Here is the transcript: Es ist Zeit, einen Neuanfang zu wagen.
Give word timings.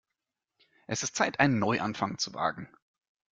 Es 0.87 1.03
ist 1.03 1.15
Zeit, 1.15 1.39
einen 1.39 1.59
Neuanfang 1.59 2.17
zu 2.17 2.33
wagen. 2.33 2.67